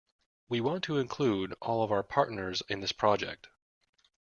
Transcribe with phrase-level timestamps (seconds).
[0.49, 3.49] We want to include all of our partners in this project.